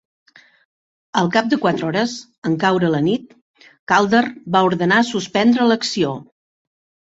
Al 1.21 1.29
cap 1.35 1.51
de 1.51 1.59
quatre 1.65 1.85
hores, 1.89 2.15
en 2.51 2.57
caure 2.65 2.89
la 2.95 3.03
nit, 3.09 3.37
Calder 3.93 4.25
va 4.57 4.65
ordenar 4.73 5.05
suspendre 5.15 5.71
l'acció. 5.75 6.19